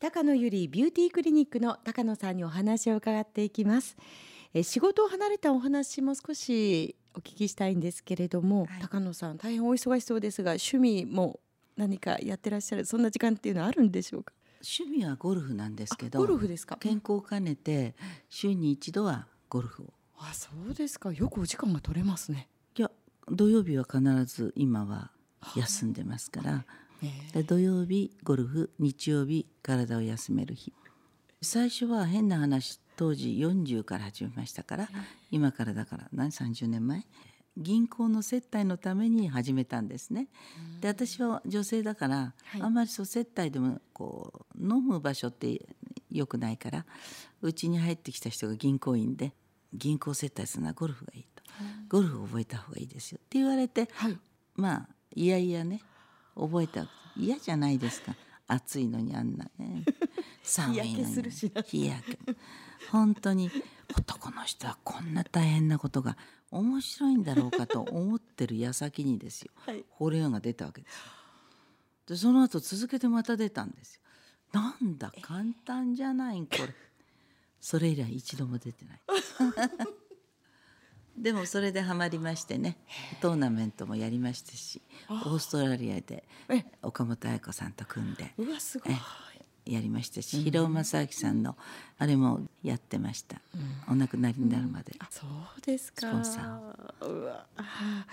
[0.00, 3.96] 高野ゆりビューティークリニックの高野さんにお話を伺っていきます。
[4.54, 11.40] え仕事を離れたお話も少しお聞きしたいんですけれども、はい、高野さん大変お忙しそうですが趣味も
[11.76, 14.34] 何かやってらっしゃるそんな時間っていうのはあるんでしょうか？
[14.62, 16.76] 趣味はゴルフなんですけどゴルフですか？
[16.76, 17.96] 健康を兼ねて
[18.28, 19.86] 週に一度はゴルフを。
[20.20, 21.12] あそうですか。
[21.12, 22.48] よくお時間が取れますね。
[22.76, 22.88] いや
[23.28, 25.10] 土曜日は必ず今は
[25.56, 26.64] 休んでますからで
[27.46, 30.72] 土曜日ゴルフ日曜日体を休める日。
[31.40, 34.88] 最初は変な話当時40から始めましたから
[35.30, 37.04] 今からだから何30年前？
[37.56, 40.28] 銀行の接待のために始めたんですね。
[40.80, 45.66] で私は女性だから、はい、あんまりそう接待でもこう飲む場所って
[46.10, 46.86] よくないから
[47.42, 49.32] うちに入ってきた人が銀行員で
[49.72, 51.42] 銀行接待するのはゴルフがいいと、
[51.88, 53.18] ゴルフを覚えた方がいいですよ。
[53.22, 54.18] って言われて、はい、
[54.56, 55.82] まあいやいやね
[56.38, 58.14] 覚えた嫌じゃないですか
[58.46, 59.84] 暑いのにあんなね
[60.42, 61.30] 寒いのに
[61.66, 62.18] 日焼け
[62.90, 63.50] 本当に
[63.96, 66.16] 男の人はこんな大変なことが
[66.50, 71.02] 面白いんだろうかと思ってる矢先にですよ、はい、ホレが出たわけですよ。
[72.06, 74.00] でその後続けてまた出たんですよ。
[74.52, 76.74] なんだ簡単じゃないこれ。
[77.60, 79.00] それ以来一度も出てない。
[81.22, 82.76] でもそれでハマりましてね。
[83.20, 86.24] トーナメントもやりましたしオーストラリアで
[86.82, 88.94] 岡本彩子さんと組んでうわすごい。
[89.66, 91.54] やりましたし、広尾正明さんの
[91.98, 93.36] あれもやってました、
[93.88, 95.26] うん、お亡くなりになるまで、うん、そ
[95.58, 96.08] うですか。
[96.08, 97.46] スポンサーうわ。
[97.56, 98.06] あ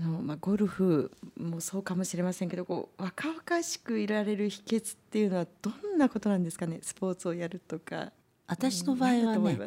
[0.00, 6.78] のまあ、ゴルフもそうかもしれませんけどこう若々しくいられる秘訣っていうのはどんなことなんですかね？
[6.82, 8.12] スポーツをやるとか。
[8.46, 9.58] 私の場合はね、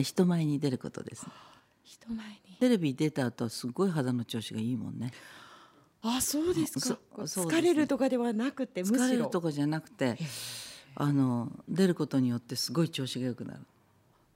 [0.00, 1.32] 人前に出ることです、ね、
[1.84, 2.56] 人前に。
[2.60, 5.12] テレビ出た後はすごい肌の調子がいいもんね。
[6.02, 6.98] あそうですか。
[7.16, 10.18] 疲れるとかではなくて疲れるとかじゃなくて
[10.96, 13.60] あの出ることによってすごい調子が良くなる。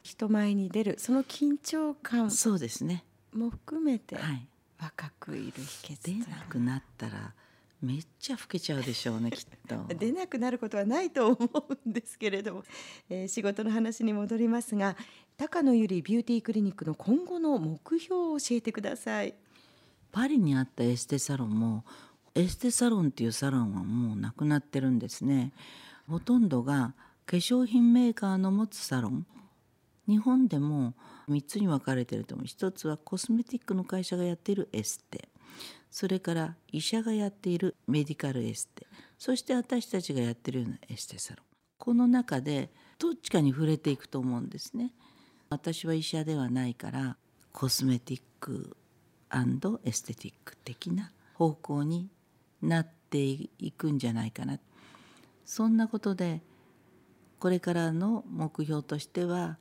[0.03, 0.97] 人前に出る。
[0.99, 3.05] その緊張感そうですね。
[3.35, 4.47] も含めて、はい、
[4.81, 7.33] 若くいる秘訣出なくなったら
[7.82, 9.84] めっちゃ老けちゃうでしょうねきっと。
[9.94, 11.38] 出なくなることはないと思
[11.84, 12.64] うんですけれども、
[13.09, 14.97] えー、仕事の話に戻りますが
[15.37, 19.34] 高野由里ビューティークリニックの今後の目標を教えてください。
[20.10, 21.84] パリにあったエステサロンも
[22.34, 25.53] エステサロンっていうサロンはもうなくなってるんですね。
[26.08, 26.94] ほとんどが
[27.26, 29.26] 化粧品メーカーの持つサロン。
[30.08, 30.94] 日本でも
[31.28, 32.47] 3つに分かれてると思う。
[32.47, 35.28] 一つはコスメティックの会社がやっているエステ
[35.99, 38.87] それから医者がやっているメディカルエステ。
[39.17, 41.47] そして私たちがやってるようなエステサロン。
[41.79, 44.93] この中でどっちかに触れていくと思うんですね。
[45.49, 47.17] 私は医者ではないから
[47.51, 48.77] コスメティック
[49.85, 52.11] エステティック的な方向に
[52.61, 54.59] なっていくんじゃないかな。
[55.47, 56.43] そんなことで
[57.39, 59.56] これからの目標としては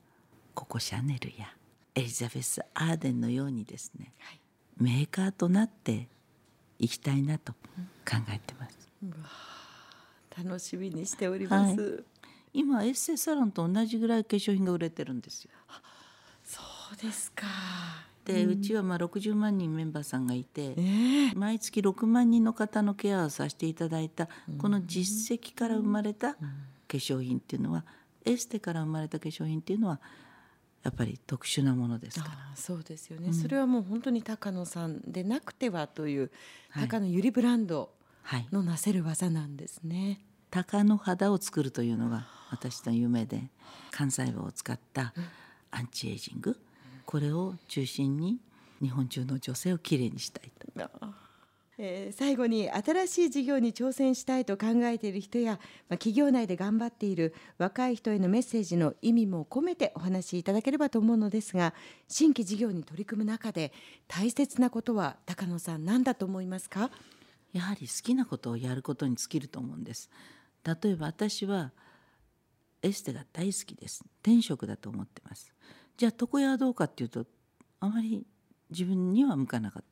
[0.53, 1.55] ココ・シャネルや
[1.95, 4.41] エリザベス・アーデンのようにですね、はい、
[4.75, 6.09] メーカーとなって
[6.79, 8.89] いきたいなと考えてます。
[9.03, 12.03] う楽しみにしております、はい、
[12.53, 15.51] 今エッセサロンと同じぐらい化粧品が売れてるんですよ。
[16.43, 16.61] そ
[16.93, 17.45] うですか。
[18.25, 26.39] で、うん、うちはまあ60万人メンバーさんがいて、えー、毎月6万人の方のケアをさせていただいたこの実績から生まれた化
[26.89, 27.85] 粧品っていうのは、
[28.25, 29.99] エステから生まれた化粧品っていうのは
[30.85, 32.55] やっぱり特殊なものですから。
[32.55, 36.31] そうですよね、うん、それはもう本当に高野さんでなくてはという、
[36.73, 37.89] 高野ゆりブランド
[38.51, 40.19] のなせる技なんですね、はい、
[40.51, 43.49] 鷹の肌を作るというのが私の夢で
[43.99, 45.15] 幹細胞を使った
[45.71, 46.55] アンチエイジング、
[47.07, 48.37] これを中心に
[48.79, 50.67] 日本中の女性をきれいにしたいと。
[51.77, 61.73] えー、最後に新しい事業に挑戦したいと考えている人や、まあ、企業内で頑張っている若い人へのメッセージの意味も込めてお話しいただければと思うのですが
[62.07, 63.73] 新規事業に取り組む中で
[64.07, 66.91] 大切なことは高野さん何だと思いますか？
[67.51, 70.09] やはり好きなことをやることに尽きると思うんです。
[70.65, 71.71] 例えば私は
[72.81, 74.03] エステが大好きです。
[74.21, 75.53] 転職だと思ってます。
[75.97, 77.25] じゃあ床屋はどうかっていうと
[77.79, 78.25] あまり
[78.69, 79.83] 自分には向かなかっ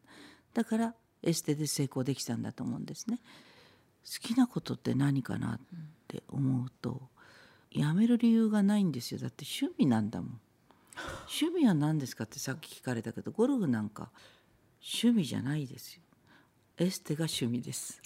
[0.54, 0.64] た。
[0.64, 3.20] だからエステで成功できたんだと思うんですね。
[4.06, 5.60] 好きなことって何かなっ
[6.08, 7.02] て思うと、
[7.72, 10.40] やめる理由がないんですよだって趣味なんだもん。
[11.28, 14.10] 趣味は何ですかってさっき聞かれたけどゴルフなんか
[14.80, 16.02] 趣味じゃないですよ。
[16.78, 18.02] エステが趣味です。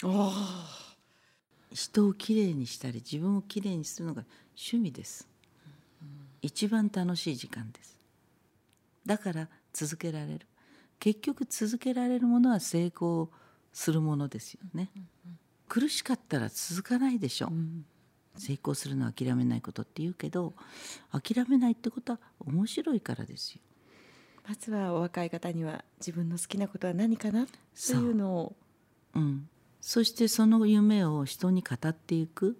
[1.72, 4.24] 人をきれいにしたり自分をきれいにするのが
[4.56, 5.28] 趣味です。
[6.40, 7.98] 一番楽しい時間です。
[9.04, 10.46] だから続けられる。
[10.98, 13.30] 結局続けられるものは成功
[13.72, 14.90] するものですよね。
[15.68, 17.48] 苦しかったら続かないでしょ。
[17.48, 17.50] う。
[17.50, 17.84] うん、
[18.36, 20.54] 成功するのは諦めないことって言うけど
[21.12, 23.60] 諦めないってことは面白いからですよ。
[24.48, 27.46] まずはお若い方には自分の好きなことは何かな？
[27.46, 28.56] というのを。
[29.14, 29.48] うん、
[29.80, 32.58] そしてその夢を人に語っていく。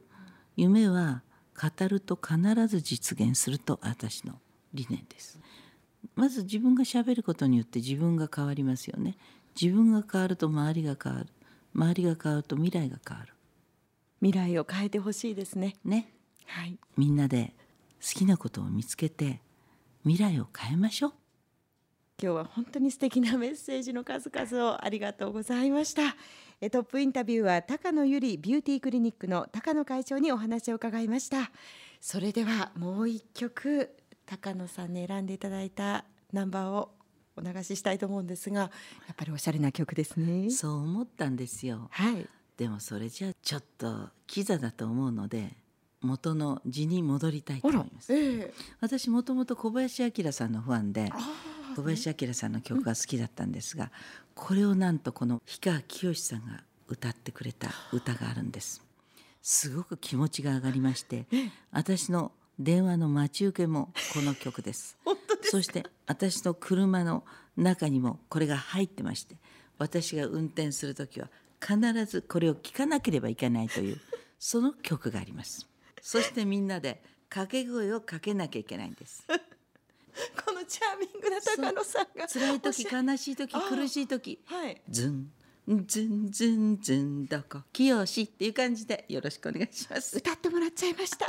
[0.56, 1.23] 夢は
[1.55, 4.40] 語ると必ず実現すると私の
[4.75, 5.38] 理念です
[6.19, 9.17] まず自分がしゃべることによって自分が変わりますよね。
[9.61, 11.26] 自分が変わると周りが変わる。
[11.73, 13.35] 周りが変わると未来が変わる。
[14.20, 15.76] 未来を変えてほしいですね。
[15.85, 16.12] ね。
[16.44, 16.76] はい。
[16.97, 17.55] みんなで
[18.03, 19.41] 好きなことを見つけて
[20.03, 21.12] 未来を変えましょう。
[22.21, 26.17] 今日は本当に素敵なメッセージの数々をありがとうございました。
[26.61, 31.53] えトップインタビューは高野由里ビューティークリニックの高野会長にお話を伺いました。
[32.00, 33.94] それではもう一曲
[34.28, 36.04] 高野さんに選んでいただいた
[36.34, 36.90] ナンバーを
[37.34, 38.66] お流ししたいと思うんですがや
[39.12, 40.50] っぱりおしゃれな曲ですね。
[40.50, 41.88] そう思ったんですよ。
[41.90, 42.28] はい。
[42.58, 45.56] でもそれじゃちょっとキザだと思うので
[46.02, 48.12] 元の字に戻りたいと思います。
[48.12, 48.54] ええ。
[48.80, 51.10] 私もともと小林明さんのファンで
[51.75, 53.90] 小林明さんの曲が好きだったんですが、
[54.34, 58.82] これをなんとこの氷川きよしさんが歌ってくれた歌があるんです。
[59.40, 61.26] すごく気持ちが上がりまして
[61.70, 64.96] 私の電話の待ち受けもこの曲です。
[65.43, 67.25] そして私の車の
[67.56, 69.37] 中にもこれが入ってまして
[69.78, 74.00] 私が運転する時は必ずこれを聴かなければいけないという
[74.38, 75.66] その曲があります。
[76.02, 79.25] そしてみんなで掛け声をかけなきゃいけないんです。
[80.44, 84.82] このチャーミングな高野さんが辛い時悲しい時苦しい時はい。
[84.88, 85.31] ズン
[85.87, 87.62] ズンズンズンどこ？
[87.72, 90.16] 清しっていう感じでよろしくお願いします。
[90.16, 91.26] 歌ってもらっちゃいました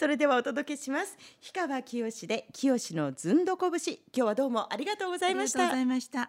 [0.00, 1.18] それではお届けします。
[1.52, 4.00] 氷川きよしできよしのずんどこ節。
[4.16, 5.58] 今日はどうもありがとうございました。
[5.58, 6.28] ありがとうございました。